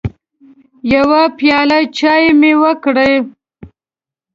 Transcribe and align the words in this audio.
يوه 0.93 1.21
پياله 1.37 1.79
چايي 1.97 2.29
مې 2.39 2.51
وکړې 2.63 3.13